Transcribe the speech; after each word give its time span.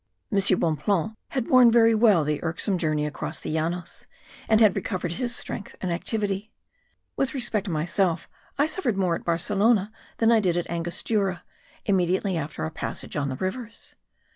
M. 0.31 0.39
Bonpland 0.59 1.13
had 1.27 1.45
borne 1.47 1.69
very 1.71 1.93
well 1.93 2.23
the 2.23 2.41
irksome 2.43 2.79
journey 2.79 3.05
across 3.05 3.39
the 3.39 3.51
Llanos; 3.51 4.07
and 4.49 4.59
had 4.59 4.75
recovered 4.75 5.11
his 5.11 5.35
strength 5.35 5.75
and 5.79 5.93
activity. 5.93 6.51
With 7.15 7.35
respect 7.35 7.65
to 7.65 7.71
myself, 7.71 8.27
I 8.57 8.65
suffered 8.65 8.97
more 8.97 9.13
at 9.13 9.23
Barcelona 9.23 9.91
than 10.17 10.31
I 10.31 10.39
did 10.39 10.57
at 10.57 10.67
Angostura, 10.71 11.43
immediately 11.85 12.35
after 12.35 12.63
our 12.63 12.71
passage 12.71 13.15
on 13.15 13.29
the 13.29 13.35
rivers. 13.35 13.93